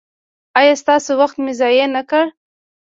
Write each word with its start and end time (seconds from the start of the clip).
ایا 0.59 0.73
ستاسو 0.81 1.11
وخت 1.21 1.37
مې 1.43 1.53
ضایع 1.59 1.85
نکړ؟ 1.97 2.25